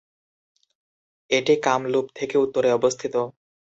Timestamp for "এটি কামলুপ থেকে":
1.29-2.35